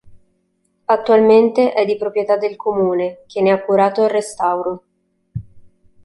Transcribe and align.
Attualmente 0.85 1.73
è 1.73 1.85
di 1.85 1.95
proprietà 1.95 2.35
del 2.35 2.55
Comune, 2.55 3.19
che 3.27 3.39
ne 3.39 3.51
ha 3.51 3.61
curato 3.63 4.03
il 4.05 4.09
restauro. 4.09 4.83